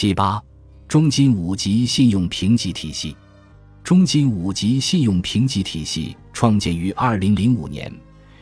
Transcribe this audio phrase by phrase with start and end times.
[0.00, 0.42] 七八，
[0.88, 3.14] 中金五级信用评级体系。
[3.84, 7.92] 中金五级信用评级体系创建于二零零五年，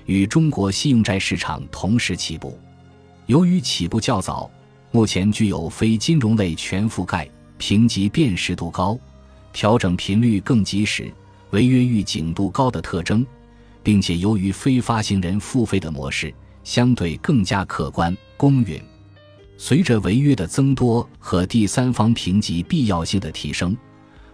[0.07, 2.57] 与中国信用债市场同时起步。
[3.27, 4.49] 由于起步较早，
[4.93, 8.97] 目前具有非金融类全覆盖、评级辨识度高、
[9.53, 11.13] 调整频率更及时、
[11.51, 13.27] 违约预警度高的特征，
[13.83, 16.33] 并且由于非发行人付费的模式
[16.63, 18.81] 相对更加客观公允。
[19.61, 23.77] 随着违约的增多和第三方评级必要性的提升。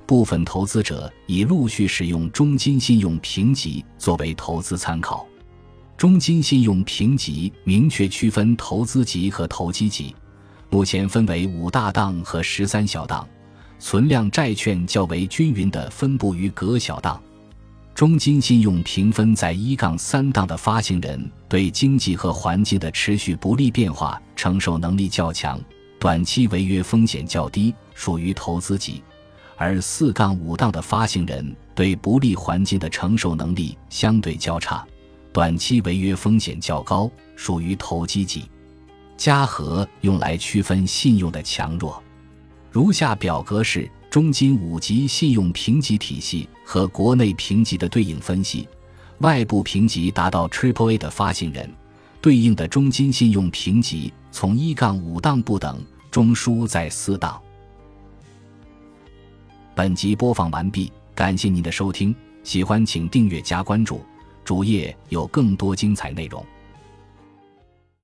[0.07, 5.27] 部分投资者已陆续使用中金信用评级作为投资参考。
[5.97, 10.15] 中金信用评级明确区分投资级和投机级，
[10.69, 13.27] 目前分为五大档和十三小档，
[13.79, 17.19] 存量债券较为均匀地分布于各小档。
[18.05, 25.59] 中金信用评分在一杠三档的发行人对经济和环境的持续不利变化承受能力较强，
[25.99, 29.03] 短期违约风险较低，属于投资级。
[29.57, 34.87] 而四杠五档的发行人对不利环境的承受能力相对较差，
[35.33, 38.45] 短期违约风险较高，属于投机级。
[39.17, 42.03] 加和用来区分信用的强弱。
[42.71, 48.69] 如下表格是中金五级信用评级体系和国内评级的对应分析。
[49.19, 51.69] 外部评级达到 Triple A 的发行人，
[52.21, 57.43] 对应的中金信用评级从一杠五档不等，中枢在四档。
[59.75, 64.01] 本集播放完毕，感谢您的收听，喜欢请订阅加关注，
[64.45, 66.47] 主页有更多精彩内容。